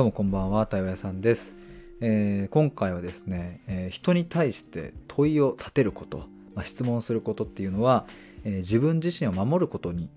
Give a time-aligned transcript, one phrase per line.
[0.00, 1.54] どうもこんばんは、対話屋さんです。
[2.00, 8.06] えー、今回はですね、えー、人に対して問いを立てること、まあ、質問することっていうのは、
[8.44, 10.08] えー、自分自身を守ることに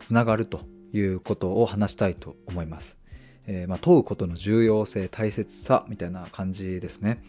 [0.00, 0.60] つながると
[0.92, 2.96] いうことを話したいと思います。
[3.48, 7.20] えまあ、問うことの重要性、大切さみたいな感じですね。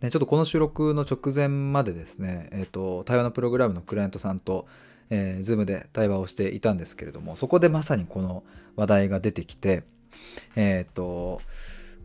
[0.00, 4.66] でちょっとこの収録の直前までですね、えーと、対話のプログラムのクライアントさんと、
[5.10, 8.44] えー、Zoom で対話をしていたんですけれども、そこでまさにこの
[8.76, 9.82] 話題が出てきて、
[10.56, 11.40] えっ、ー、と、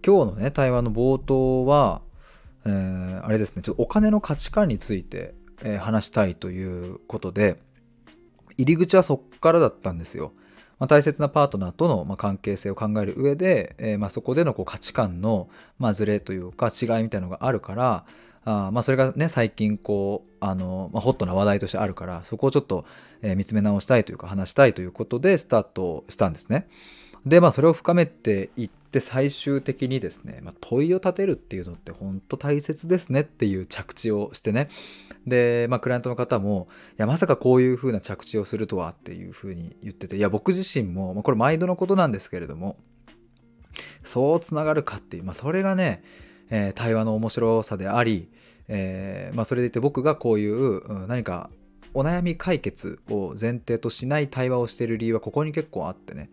[0.06, 2.02] 今日のね、対話の冒頭は、
[2.66, 7.58] えー、あれですね、ちょっとお金の価値観について、えー、話したいということで、
[8.58, 10.34] 入り口はそっからだったんですよ。
[10.80, 15.50] まあ、大切なパートナーとの、まあ、関係性を考える上で、えー、まあ、そこでのこう価値観の、
[15.80, 18.06] まあ、ズレというか違いみたいなのがあるから
[18.46, 22.86] あまあそれがね最近こうあの、まあ、ホットな話題としてあるからそこをちょっと、
[23.22, 26.68] えー、見つめ直したいというか話したいということでスタートしたんですね。
[27.26, 34.70] でまあそれを深めていって最終的にですね、まあ、問いを立てるっていうのって本当大切ですねっていう着地をしてね。
[35.26, 42.78] で、まあ、クライアントの方もいやまさかこういう風な着地をするとはっていう風に言ってていや僕自身も、まあ、これ毎度のことなんですけれども
[44.04, 46.04] そうつながるかっていう、まあ、それがね、
[46.52, 48.30] えー、対話の面白さであり、
[48.68, 51.50] えーまあ、それでいて僕がこういう、うん、何か
[51.96, 56.30] お悩み解決を前提としない対話をしている理由はここに結構あってね。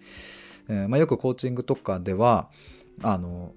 [0.69, 2.49] えー、まあ、よくコーチングとかでは
[3.03, 3.53] あの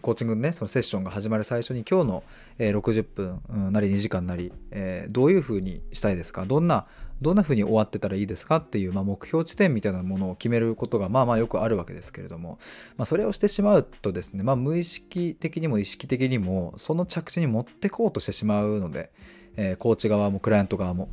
[0.00, 2.24] コーチングのねそのセッションが始まる最初に今日の、
[2.58, 6.44] えー、60分なり2時間なり、えー、どういうふうにしたいですか？
[6.44, 6.86] どんな
[7.22, 8.56] どんなふうに終わってたらいいですか？
[8.56, 12.58] っていう、まあ、目標地点みたいなものを決めることがまあまあよくあるわけですけれども、
[12.96, 19.10] まあ、それをしてしまうとですね、まあ、無意識的にも意識的にもその着地に持ってこうとしてしまうので、
[19.56, 21.08] えー、コーチ側もクライアント側も。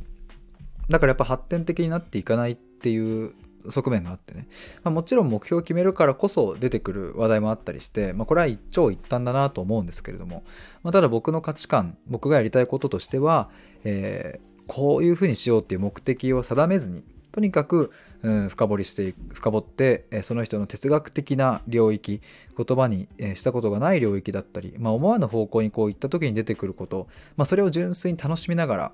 [0.88, 3.32] だからやっぱ発展的になっていかないっていう
[3.68, 4.48] 側面があってね、
[4.82, 10.42] まあ、もちろん目標を決めるからこそ出てくる話題もあったりして、まあ、これは一長一短だなと思うんですけれども、
[10.82, 13.50] まあ、ただ僕の価値観僕がやりたいこととしては、
[13.84, 17.90] えー、こういうふうにしようっていう目的を定めずにとにかく、
[18.22, 22.20] うん、深掘りして深掘って、えその人の哲学的な領域
[22.56, 28.92] 言葉に、えしたことがない領域だったり、まあ、思わぬ方向にこう行った時に出てくること、まあ、それを純粋に楽しみながら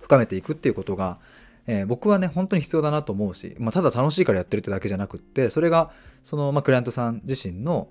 [0.00, 1.18] 深めていくっていうことが、
[1.66, 5.90] えー、僕はね本当に必要だなと思うし、まあ、ただ楽しいからやってるってだけじゃなくってそれが
[6.22, 7.88] その、まあ、クライアントさん自身の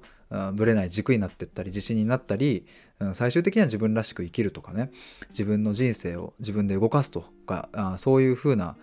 [0.54, 2.66] ぶれない軸になってったり自信になったり
[3.14, 4.92] 最終的には自分らしく生きるとかね
[5.30, 8.76] 自分の人生を自分で動かすとかあそういうふうな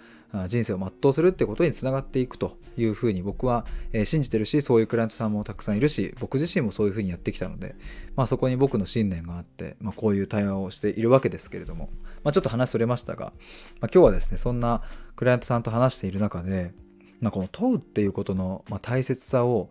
[0.47, 3.67] 人生を全うするってことにつながっていくというふうに僕は
[4.05, 7.75] 信じてるしそういうクライアントさんもたくさんいるし僕自身もそういうふうにやってきたので、
[8.17, 11.91] まあ、そこに僕の信念があって、まあ、こういう対話をしているわけですけれども、
[12.25, 13.33] まあ、ちょっと話それましたが、
[13.81, 14.83] ま、今日はですねそんな
[15.17, 16.73] クライアントさんと話している中で、
[17.21, 19.71] ま、この問うっていうことの大切さを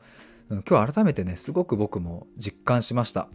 [0.67, 3.29] 今日改めてねすごく僕も実感しました。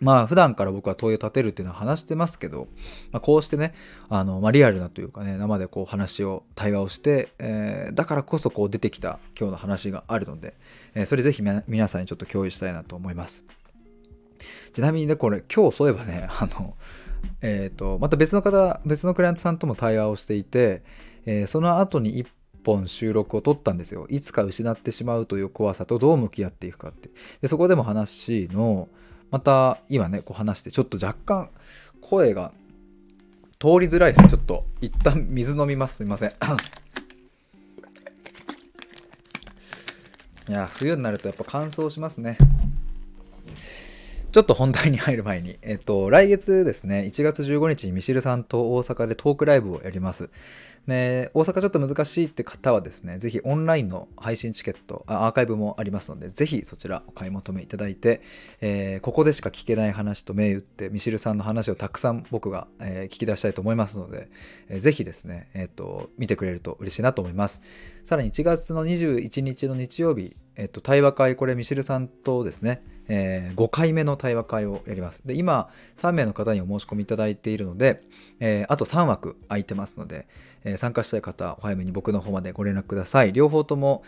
[0.00, 2.68] まあ普段から僕は問いを立てるっていうのは話してますけど、
[3.12, 3.74] まあ、こうしてね、
[4.08, 10.54] あの、まあ、リアルなというかね、生でこう話を、対話をして、えー、だからこそこう出てきた今日の話があるので、
[10.94, 13.44] えー、それぜひ皆さんにちょっと共有したいなと思います。
[14.72, 16.76] ちなみにね、これ今日そういえばね、 あの、
[17.42, 20.82] えっ、ー、と、また別の方、別のクライアントさんとも対話をしていて、
[21.26, 22.26] え、その後に一
[22.64, 24.06] 本収録を撮ったんですよ。
[24.08, 27.10] いつか失ってしまうという怖さとどう向き合っていくかって。
[27.42, 28.88] でそこでも話の、
[29.30, 31.50] また今ねこう話してちょっと若干
[32.00, 32.52] 声が
[33.58, 35.96] 通りづらいですちょっと一旦水飲みます。
[35.96, 36.30] すいません。
[40.48, 42.36] いや冬になるとやっぱ乾燥しますね。
[44.32, 50.30] ちょっと本題に入る前に、えっと、来月ですね、1月15日にミシルさんと大阪でトークライブをやります。
[50.86, 58.22] ね、大阪ちょっと難しいって方はですね、ぜひオンラインの配信チケット、アーカイブもありますので、ぜひそちらお買い求めいただいて、
[58.60, 64.28] えー、ここでしか聞けない話と銘打って、ミシルさんの話をたくさん僕が、えー、聞き出したいと思いますので、
[64.68, 67.62] えー、ぜひですね、えっ、と、見てくれると嬉しいなと思います。
[68.10, 75.24] さらに1月の21日の日曜日、えっ、と、対話会、これミシルさんとですね、えー、5回目の対話会をやります。
[75.24, 78.02] で、今、3名の方にお申し込みいただいているので、
[78.40, 80.26] えー、あと3枠空いてますので、
[80.64, 83.32] えー、参加したい方、お早めに僕の方までご連絡ください。
[83.32, 84.02] 両方とも、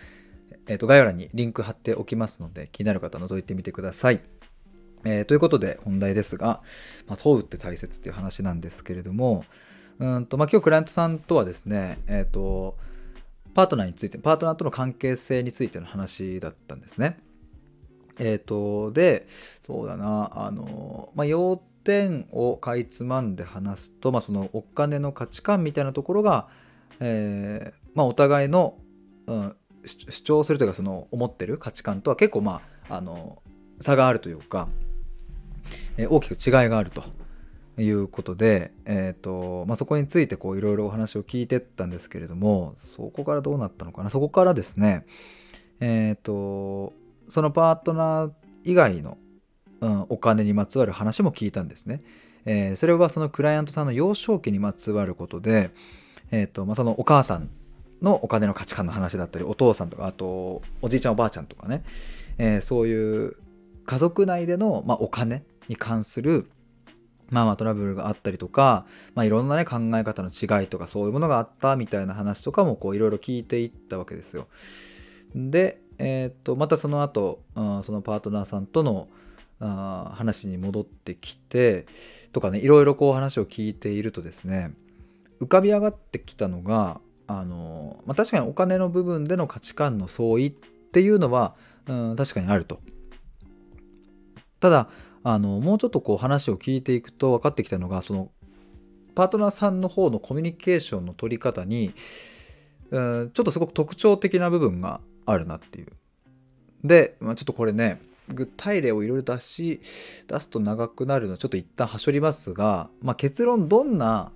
[0.66, 4.20] えーと、概要欄にリンク貼っておきますので、気になる方覗いてみてください。
[5.04, 6.60] えー、ということで、本題ですが、
[7.06, 9.44] まあ、問うって大切っていう話なんですけれども、
[10.00, 12.76] うんとまあ、今日クライアントさんとはですね、えっ、と、
[13.54, 17.19] パートナーについて、パートナーとの関係性についての話だったんですね。
[18.19, 19.26] えっ、ー、と、で、
[19.66, 26.49] そうだな、あの、まあ、要点をかいつまんで話すと、まあ、そのお金の価値観みたいなところが、
[27.00, 28.78] えー、まあ、お互いの、
[29.26, 33.43] うん主張するというかその思ってる価値観とは結構まああの
[33.81, 34.69] 差があるというか、
[35.96, 37.02] えー、大きく違いがあると
[37.78, 44.10] いうことで、えーとまあ、そこについていろいろお話を聞いてったんですけれどもそこからどうなったのかな？
[44.10, 45.06] そこからですね
[45.80, 46.92] えっ、ー、と
[47.28, 48.32] そのパートナー
[48.64, 49.16] 以外の、
[49.80, 52.00] うん、お金にまつわる話も聞いたんですね。
[52.44, 55.70] えー、それはそのクライアントさんの幼少期にまつわることで、
[56.30, 57.48] えーとまあ、そのお母さん
[58.02, 61.84] のお金の価値観の話だったりお父さんとかあとおじいちゃんおばあちゃんとかね、
[62.36, 63.36] えー、そういう
[63.86, 66.50] 家族内での、まあ、お金に関する
[67.30, 74.48] まあまあトラブルがあったりとか、まあ、いろんなね考え方の違いとかそういうものがあったみたいな話とかもこういろいろ聞いていったわけですよ。
[75.34, 79.08] で、えー、っとまたその後、うん、そのパートナーさんとの
[79.60, 81.86] あ話に戻ってきて
[82.32, 84.72] とかねいろいろこう話を聞いているとですね
[85.40, 91.54] 浮かび上がってきたのがあの、まあ、確かにお金の部分での価値観の相違っていうのは、
[91.86, 92.80] うん、確かにあると。
[94.60, 94.88] ただ
[95.24, 98.30] あのもうちょっとこう話を聞いていくと分かってきたのがその
[99.14, 101.92] パートナーさんの方のコミュニケーションの取り方に、
[102.90, 105.86] うん、ちょっとすごく特徴的な部分があるなっていう。
[106.82, 109.80] で、まあ、ちょっとこれね具体例をいろいろ出し
[110.26, 114.32] 出すと長くなるのでちょっと一旦はしょりますが、まあ、結論どんな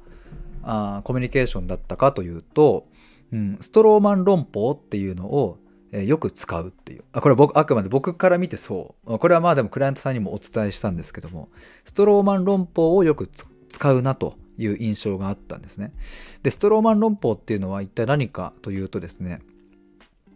[0.62, 2.86] あコミュニケーションだったかというと、
[3.32, 5.58] うん、ストローマン論法っていうのを、
[5.92, 7.04] え、よく使うっていう。
[7.12, 9.18] あこれ僕あくまで僕から見てそう。
[9.18, 11.48] これはまあでもクライアントさんにもお伝えしたんですけども
[11.84, 13.28] ストローマン論法をよく
[13.68, 15.92] 使うなという印象があったんですね。
[16.42, 19.40] でストローマン論法っていうのは一体何かというとですね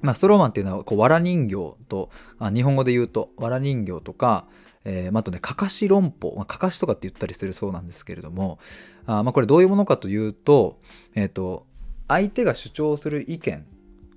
[0.02, 4.46] まあ、ストローマンっていうのはこう藁人形とあ日本語で言うと藁人形とか、
[4.84, 8.58] えー、あとねかかし論法、まあ、かかしとかって言ったりするそうなんですけれども
[9.06, 10.78] あ、まあ、これどういうものかというと,、
[11.14, 11.66] えーと、
[12.08, 13.66] 相手が主張する意見、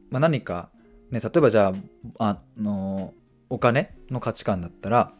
[0.09, 0.69] まあ、何か、
[1.13, 1.73] ね、例えばじゃ
[2.17, 3.13] ああの
[3.49, 5.13] お金の価値観だったら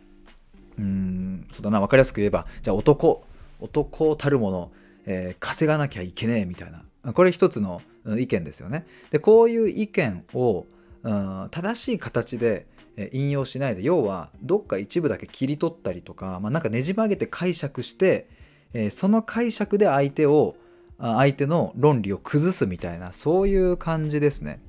[0.80, 3.24] うんそうだな分かりやすく言えばじゃあ男
[3.60, 4.72] 男たるもの、
[5.06, 6.72] えー、稼がなきゃいけねえみたい
[7.04, 7.84] なこれ一つの
[8.18, 8.88] 意見ですよね。
[9.12, 10.66] でこういう意見を、
[11.04, 11.10] う、
[11.52, 12.66] 正しい形で
[13.12, 18.30] 引用しないで要はどっか一部だけ切り取ったりとか、まあ、なんかねじ曲げて解釈して、
[18.74, 20.56] えー、その解釈で相手を
[20.98, 24.60] 相手の論理を崩すみたいなそういう感じですね。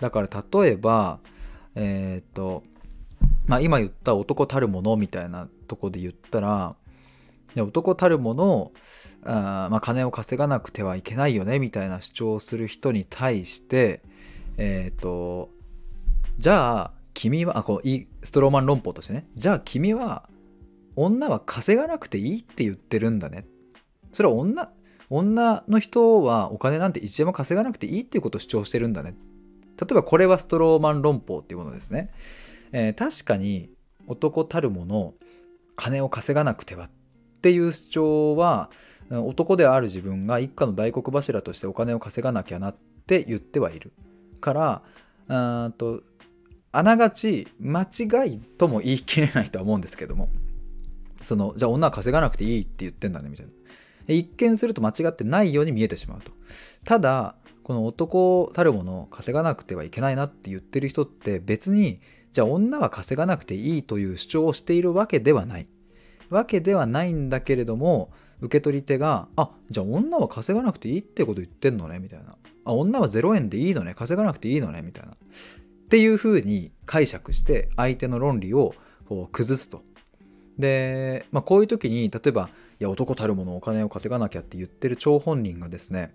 [0.00, 0.28] だから
[0.62, 1.18] 例えば
[1.74, 2.62] えっ、と
[3.46, 6.76] まあ今言った男たるものみたいなとこで言ったら
[7.56, 8.72] 男たるもの
[9.26, 14.02] あまあ、金を稼がなくてはいけないよねみたいな主張をする人に対して
[14.58, 15.50] えっ、と
[16.38, 17.88] じゃあ君はあこう
[18.22, 19.26] ストローマン論法としてね。
[19.36, 20.28] じゃあ君は
[20.96, 23.46] 女は稼がなくていいって言ってるんだね。
[24.12, 24.70] それは女
[25.10, 29.14] 女の人はお金なんて1円も稼がなくていいっていうことを主張してるんだね。
[29.80, 32.10] 例えばこれはストローマン論法っていうものですね、
[32.72, 33.70] えー、確かに
[34.06, 35.14] 男たるもの
[35.76, 36.90] 金を稼がなくてはっ
[37.42, 38.70] ていう主張は
[39.10, 42.76] 男である自分が一家の大黒柱としてお金を稼がなきゃなっ
[43.06, 43.92] て言ってはいる。
[44.40, 44.82] から
[45.28, 46.02] あと
[46.72, 50.28] あながち間違いとも言い切れないとは思うんですけども。
[51.22, 53.52] そのじゃあ女は稼がなくていいって言ってんだねみたいな。
[54.06, 56.30] 一見すると間違ってないように見えてしまうと。
[56.84, 62.00] ただこの男たるもの稼がなくてはいけないなって言ってる人って別に
[62.32, 65.66] じゃあ女は稼がなくていいという主張をしているわけではない。
[66.28, 72.36] わけではないんだけれども受け取り手があじゃあ女は稼がなくていいってこと言ってんのねみたいな。
[72.66, 75.12] あ女は0円でいいのね稼がなくていいのねみたいな。
[75.12, 75.16] っ
[75.88, 78.74] ていうふうに解釈して相手の論理を
[79.08, 79.82] こう崩すと。
[80.58, 86.14] で、まあ、こういう時に例えばいや男たるものお金を稼がなきゃって言ってる張本人がですね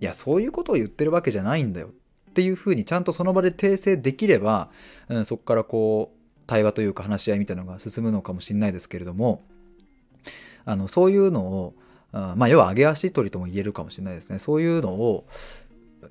[0.00, 1.88] いやそういうことを言ってるわけじゃないんだよ。
[2.30, 4.70] っていうふうにちゃんとその場で訂正できれば、
[5.08, 9.42] うん、そこからこう対話というか話し合いみたいなのが進むのかもしれないですけれども
[10.64, 11.74] あのそういうのを
[12.12, 14.38] あまあ要は上げ足取りとも言えるかもしれないですね。
[14.38, 15.26] そういうのを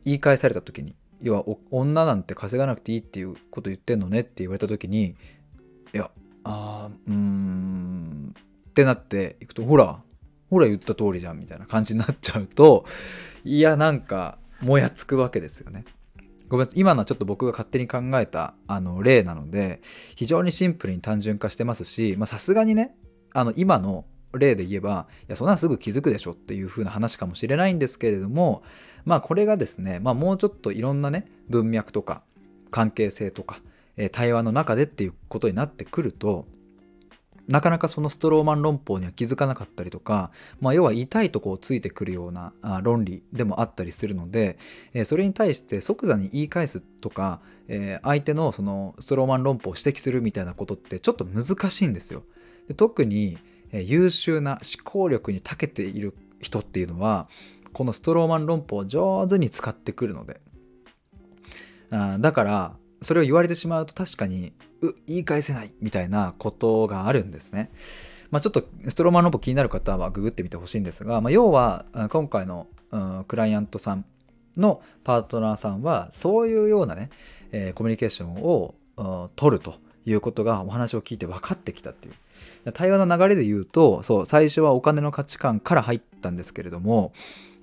[0.05, 5.15] 言い返された時に要は女なんて稼がなくていいっていうこと言ってんのねって言われた時に
[5.93, 6.11] いや
[6.43, 8.35] あーうーん
[8.69, 10.01] ってなっていくとほら
[10.49, 12.85] ほら言った通りじゃんみたいな感じになっちゃうと
[13.43, 15.85] いやなんかもやつくわけですよね。
[16.49, 19.81] ごめん今のはちょっと僕が勝手に考えたあの例なので
[20.15, 22.95] 非常にシンプルに単純化してますしさすがにね
[23.33, 28.63] あの今の例で言えばいやそんなすぐ気づくでしょっていう風な話かもしれないんですけれども
[29.05, 32.23] まあこれがですね、まあ、もうちょっといろんなね文脈とか
[32.71, 33.61] 関係性とか、
[33.95, 36.47] えー、対話の中でっていうことになってくると
[37.49, 42.53] なかなかそのストローマン論法には気づかなかったりとか、まあ、要は痛いとこをついてくるような
[42.83, 44.59] 論理でもあったりするので、
[44.93, 52.23] えそれに対して即座に言い返すとか、え相手のそのストローマン論法を指摘するみたいなことってちょっと難しいんですよ。
[52.67, 53.39] で特に、
[53.71, 57.27] え優秀な思考力に長けている人っていうのは
[57.73, 60.41] このストローマン論法を上手に使ってくるので
[61.91, 67.69] あだからそれを言われてしまうと確かにう言い返せないみたいなことがあるんですね。
[68.31, 74.05] まあ、ちょっとストローマンロボ気になる方はググってみてほしいんですが、まあ、要は今回の、うん、クライアントさん
[74.55, 77.09] のパートナーさんはそういうようなね、
[77.51, 79.75] えー、コミュニケーションを、うん、取ると
[80.05, 87.13] いうことがお話を聞いて分かってきたっていう対話の流れで言うとそう最初はお金の価値観から入ったんですけれども、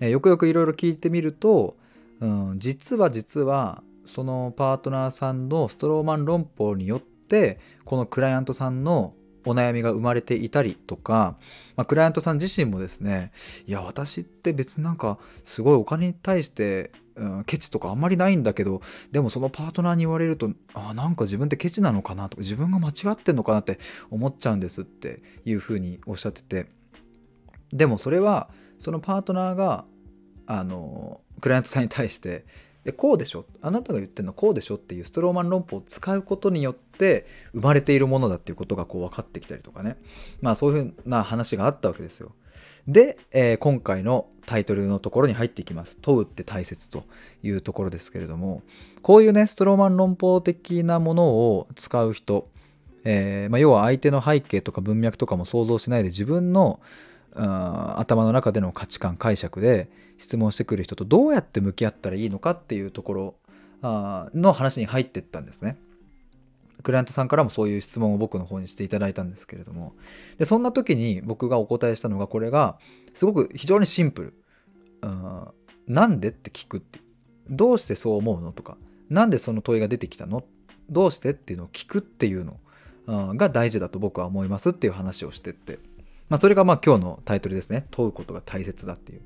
[0.00, 1.76] えー、よくよくいろいろ聞いてみると、
[2.20, 11.36] うん、実は実はそのパートナーさんのストローマン論法によってこのクライアントさんのお悩みが生まれていたりとか、
[11.76, 13.30] まあ、クライアントさん自身もですね
[13.66, 18.82] いや私って別になんかすごいお金に対して、うん、ケチとかあんまりないんだけど
[19.12, 23.78] でもそのパートナーに言われるとあなんか自分ってケチなのかなとか自分が間違ってんのかなって
[24.10, 26.66] 思っちゃうんですっていうふうにおっしゃってて。
[27.72, 28.48] でもそれは
[28.78, 29.84] そのパートナーが
[30.46, 32.46] あのクライアントさんに対して
[32.86, 33.44] でこうでしょ？
[33.60, 39.96] あなたが言ってるのはこうでしょっていうストローマン論法を使うことによって生まれているものだっていうことがこう分かってきたりとかね。
[40.40, 42.32] まあそういうふうな話があったわけですよ。
[42.88, 45.98] で、えー、今回のタイトルのところに入っていきます。
[46.00, 47.04] 問うって大切と
[47.42, 48.62] いうところですけれども。
[49.02, 52.48] こういうねストローマン論法的なものを使う人
[53.08, 56.80] えーまあ、要は相手の背景とか文脈とかも想像しないで自分の
[57.36, 63.34] 頭の中での価値観解釈で質問してくる人とどうやって向き合ったらいいのかっていうところ
[64.34, 65.76] の話に入ってったんですね。
[66.82, 69.94] クライアントさんからもそういう質問を僕の方にしていただいたんですけれども。
[70.38, 72.78] でそんな時に僕がお答えしたのがこれが
[73.12, 74.34] すごく非常にシンプル。
[75.02, 75.48] うん
[75.88, 77.00] なんでって聞くって。
[77.48, 78.76] どうしてそう思うのとか。
[79.08, 80.44] なんでその問いが出てきたの？
[80.90, 82.58] どうしてっていうのを聞くっていうの
[83.34, 85.78] が大事だと僕は思いますっていう話をしてって。
[86.28, 87.86] まあ、それがまあ今日のタイトルですね。
[87.90, 89.22] 問うことが大切だっていう。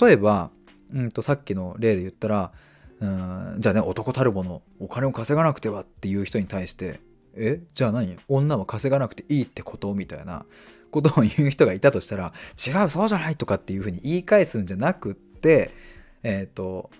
[0.00, 0.50] 例えば、
[0.92, 2.52] うんとさっきの例で言ったら、
[3.00, 7.00] うんじゃあね、男たるもの、お金を稼がなくてはっていう人に対して、
[7.36, 8.16] えじゃあ何？
[8.28, 10.46] 女は稼がなくていいってことみたいな
[10.90, 12.32] ことを言う人がいたとしたら、
[12.64, 15.72] 違う、そうじゃないとかっていうふうに言い返すんじゃなくって、
[16.22, 16.90] えっ、ー、と、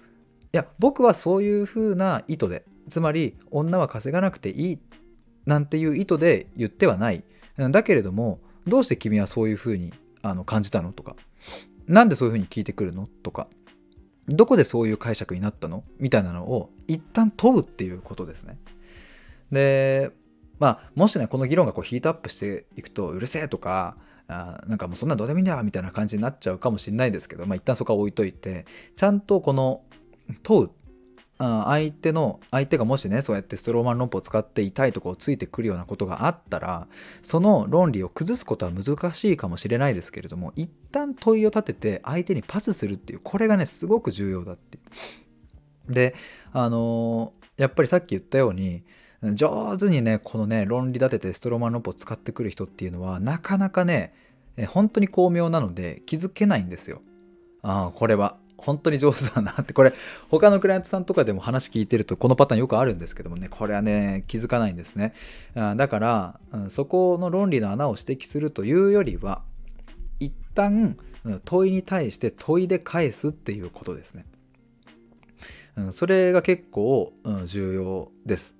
[0.52, 4.78] いや、僕はそういうふうな意図で、つまり、女は稼がなくていい
[5.46, 7.24] なんていう意図で言ってはない。
[7.56, 9.92] だけれども、どうして君はそういうふうに
[10.22, 10.92] あの感じたの？
[10.92, 11.16] とか、
[11.86, 13.08] なんでそういうふうに聞いてくるの？
[13.22, 13.48] とか、
[14.28, 15.84] どこでそういう解釈になったの？
[15.98, 18.58] みたいなのを一旦問うっていうことですね。
[19.52, 20.10] で、
[20.58, 23.96] まあ、もしね、この議論がこうヒートアップしていくと、うるせえとか、
[24.28, 28.64] あなんかもうそんなどうでもいいんだみたいな感じになっちゃうかもしれないですけど、まあ、一旦そこは置いといて、
[28.96, 29.82] ちゃんとこの
[30.42, 30.70] 問う
[31.38, 36.86] 相手の相手がもしねそうやってストローマン論法を使って痛いとこをついてくるようなことがあったら
[37.22, 44.78] その論理を崩すことは難しいかもしれないですけれども一旦問いを立てて相手にパスするっていうこれがねすごく重要だって
[45.88, 46.14] で
[46.52, 48.84] あのー、やっぱりさっき言ったように
[49.32, 54.14] 上手にねこのね論理立ててストローマン論法を使ってくる人っていうのはなかなかね
[54.68, 57.02] 本当に巧妙なので気づけないんですよ。
[57.62, 58.36] ああこれは。
[58.56, 59.92] 本当に上手だなって、これ、
[60.30, 65.14] 他のクライアントさんとかでも話聞いてると、このパターンよくあるんですけどもね、これはね、気づかないんですね。
[65.54, 69.42] だから、そこの論理の穴を指摘するというよりは、
[70.20, 70.96] 一旦、
[71.44, 74.26] 問いに対して問いで返すっていうことですね。
[75.90, 77.12] それが結構
[77.44, 78.56] 重要です。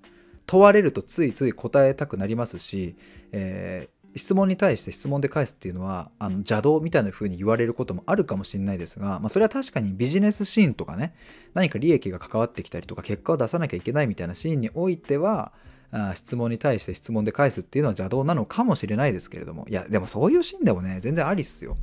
[0.47, 2.95] 問われるとついつい答えたくなりますし、
[3.31, 11.13] え質問に対して質問で返すっていうのはあの邪道みたいな風に言われることもあるかもしれないですが、まあ、それは確かにビジネスシーンとかね
[11.53, 15.51] 何か利益が関わってきたりとか結果を出さなきゃいけないみたいなシーンにおいては
[15.91, 21.75] あ質問に対して質問で返すっていうのは邪道なのかもしれないですけれどもいやでもそういうシーンでもね全然ありっすよ。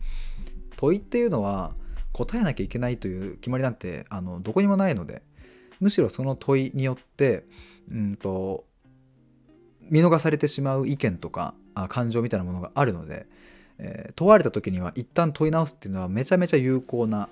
[0.76, 1.74] 問いっていうのは
[2.12, 5.22] 答えなきゃいけないという決まりなんてあのどこにもないので
[5.80, 7.44] むしろその問いによって
[7.90, 8.64] うんと
[9.90, 11.54] 見逃されてしまう意見とか
[11.88, 13.26] 感情みたいなものがあるので、
[13.78, 17.28] えー、問われた時には一旦問い直すっていうのはめちゃめちゃ有効な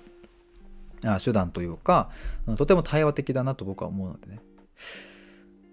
[1.23, 2.09] 手段というか
[2.57, 4.39] とても対話的だなと僕は思うのでね、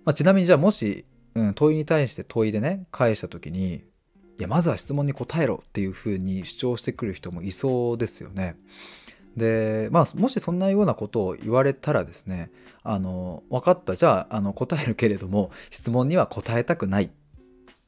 [0.05, 3.85] まあ、ちなみにじゃあもし、うん、問いに対して問いでね返した時に
[4.39, 8.57] いやまずは質問に答えろっていうふうに主張してくる人もいそうですよね。
[9.37, 12.51] でまあもしそんなようなことを言われたらですね
[12.83, 13.97] あの分かった。
[13.97, 17.11] じゃああの答えるけれども質問には答えたくない。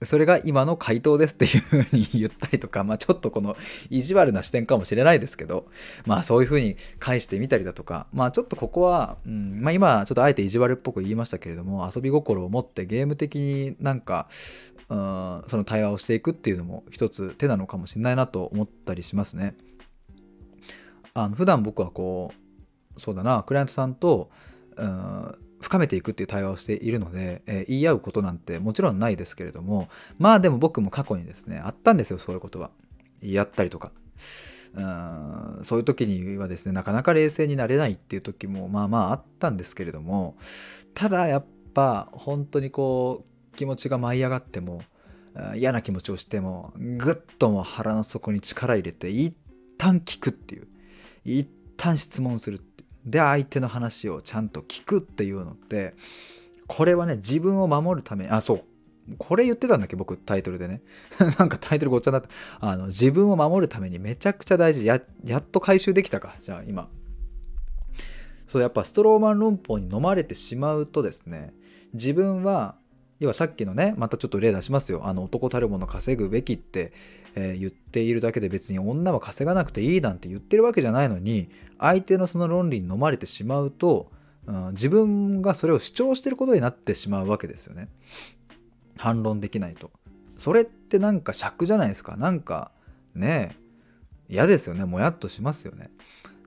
[0.02, 3.56] それが今の回答ですっていうふうに言ったりとか、まあ、ちょっとこの
[3.90, 5.66] 意地悪な視点かもしれないですけど、
[6.06, 14.28] まあ、そういうふうに返してみたりだとか、まあ、ちょっとここは、うんまあ、今ちょっとあえて意地悪っぽく言いましたけれども遊び心を持ってゲーム的になんか、
[14.88, 19.54] うん、その対話をしていくっていうのも一つ手なのかもしれないなと思ったりしますね。
[21.12, 22.32] あの普段僕はこ
[22.96, 24.30] うそうだなクライアントさんと、
[24.76, 29.88] うん深めていくっていう対話をしているので、えー、言い合うことなんてもちろんないですけれども
[30.18, 32.70] まあでも僕も過去にですねあったんですよそういうことは。
[33.22, 33.92] 言い合ったりとか。
[34.72, 40.36] うんそういう時にはですねなかなか冷静になれないっていう時もまあまああったんですけれども
[40.94, 44.82] ただやっぱ本当にこう気持ちが舞い上がっても
[45.56, 49.34] 嫌な気持ちをしてもぐっとも腹の底に力入れて一
[49.76, 50.68] 旦聞くっていう
[51.24, 52.60] 一旦質問する
[53.04, 55.94] で相手の話をちゃんと聞くっていうのって
[56.66, 58.64] これはね自分を守るためあそう。
[59.18, 60.82] これ言ってたんだっけ僕タイトルでね。
[61.38, 62.28] なんかタイトルごっちゃになった。
[62.60, 64.84] あの自分を守るためにめちゃくちゃ大事。
[64.84, 66.36] ややっと回収できたか。
[66.40, 66.88] じゃあ今。
[68.50, 71.54] そうやっぱストローマン論法に飲まれてしまうとですね
[71.94, 72.74] 自分は
[73.20, 75.02] 要はさっきのねまたちょっと例出しますよ。
[75.04, 76.92] あの男たるもの稼ぐべきって
[77.36, 81.48] えー、言っているだけで別に女は稼がなくていいなんて言ってるわけじゃないのに
[81.78, 84.10] 相手のその論理に飲まれてしまうと、
[84.46, 87.88] うん、自分がそれを主張してることになってしまうわけですよね。
[88.98, 89.92] 反論できないと。
[90.36, 92.16] それってなんか尺じゃないですか。
[92.16, 92.72] なんか
[93.14, 93.56] ね
[94.28, 94.84] 嫌ですよね。
[94.84, 95.92] もやっとしますよね。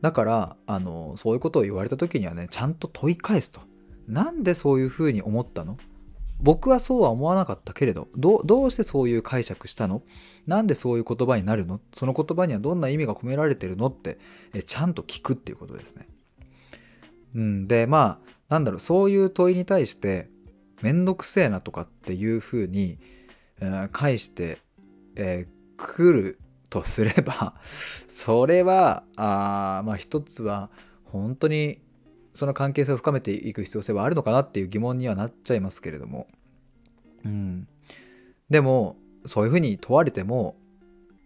[0.02, 3.62] だからあのそういうことを言われた時にはねちゃんと問い返すと。
[4.10, 5.78] なんでそういうふうに思ったの？
[6.44, 10.04] 僕はそうは思わなかったけれどどうしてそういう解釈したの？
[10.46, 11.80] なんでそういう言葉になるの？
[11.96, 14.20] その言葉にはどんな意味が込められてるのって
[14.54, 16.08] えちゃんと聞くっていうことですね。
[17.34, 20.30] うん、でまあなんだろうそういう問いに対して
[20.82, 23.00] 面倒くせえなとかっていうふうに、
[23.62, 24.60] えー、返して、
[25.16, 27.56] えー、来るとすれば
[28.10, 30.70] それはあまあ一つは
[31.06, 31.80] 本当に
[32.34, 36.28] その関係性を深めていく必要性はあるのかなっていう疑問にはなっちゃいますけれども、
[37.26, 37.68] うん、
[38.50, 40.56] でもそういうふうに問われても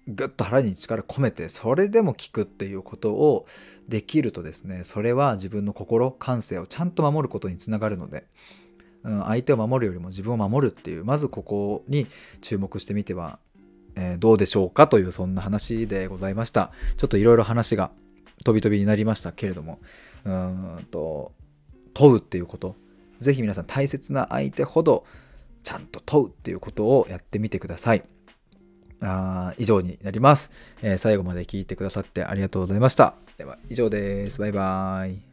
[0.07, 3.45] ぐっと腹に力込めてそれでも聞くっていうことを
[3.89, 8.25] できるとですねそれは自分の心感性をちゃんと守ることにつながるので、
[9.03, 12.07] うん、相手を守るよりも自分を守るっていうまずここに
[12.41, 13.39] 注目してみては、
[13.95, 16.71] えー、どうでしょうかというそんな話でございました。
[16.95, 17.91] ちょっといろいろ話が
[18.45, 19.79] 飛び飛びになりましたけれども
[20.23, 21.33] うんと
[21.93, 22.75] 問うっていうこと。
[23.19, 25.03] 是非皆さん大切な相手ほど
[25.67, 28.03] ちゃんと問うっていうことをやってみてください。
[29.01, 30.49] あ以上になります、
[30.81, 33.15] えー、最後まで聞いてくださってありがとうございました。
[33.37, 34.39] では以上です。
[34.39, 35.26] バイバーイ。